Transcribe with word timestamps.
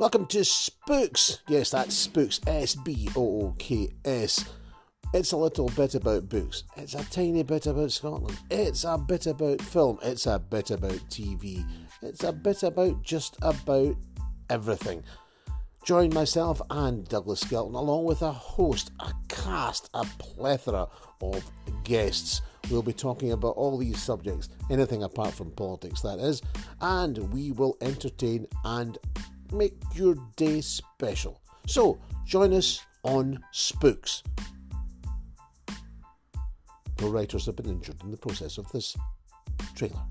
Welcome 0.00 0.24
to 0.28 0.38
Sbooks. 0.38 1.40
Yes, 1.46 1.72
that's 1.72 2.08
Sbooks. 2.08 2.40
S 2.46 2.74
B 2.74 3.10
O 3.14 3.42
O 3.42 3.54
K 3.58 3.90
S. 4.02 4.46
It's 5.12 5.32
a 5.32 5.36
little 5.36 5.68
bit 5.68 5.94
about 5.94 6.30
books. 6.30 6.64
It's 6.78 6.94
a 6.94 7.04
tiny 7.10 7.42
bit 7.42 7.66
about 7.66 7.92
Scotland. 7.92 8.38
It's 8.50 8.84
a 8.84 8.96
bit 8.96 9.26
about 9.26 9.60
film. 9.60 9.98
It's 10.02 10.24
a 10.24 10.38
bit 10.38 10.70
about 10.70 11.06
TV. 11.10 11.66
It's 12.00 12.24
a 12.24 12.32
bit 12.32 12.62
about 12.62 13.02
just 13.02 13.36
about 13.42 13.94
everything. 14.48 15.04
Join 15.84 16.14
myself 16.14 16.62
and 16.70 17.06
Douglas 17.06 17.40
Skelton 17.40 17.74
along 17.74 18.06
with 18.06 18.22
a 18.22 18.32
host, 18.32 18.92
a 19.00 19.12
cast, 19.28 19.90
a 19.92 20.06
plethora 20.18 20.88
of 21.20 21.44
guests. 21.84 22.40
We'll 22.70 22.80
be 22.80 22.94
talking 22.94 23.32
about 23.32 23.56
all 23.56 23.76
these 23.76 24.02
subjects, 24.02 24.48
anything 24.70 25.02
apart 25.02 25.34
from 25.34 25.50
politics, 25.50 26.00
that 26.00 26.20
is, 26.20 26.40
and 26.80 27.18
we 27.34 27.52
will 27.52 27.76
entertain 27.82 28.46
and 28.64 28.96
make 29.52 29.74
your 29.94 30.14
day 30.36 30.60
special. 30.60 31.40
So, 31.66 32.00
join 32.26 32.52
us 32.52 32.80
on 33.02 33.42
Sbooks. 33.52 34.22
No 37.00 37.08
writers 37.08 37.46
have 37.46 37.56
been 37.56 37.66
injured 37.66 38.02
in 38.02 38.10
the 38.10 38.16
process 38.16 38.58
of 38.58 38.70
this 38.72 38.96
trailer. 39.74 40.02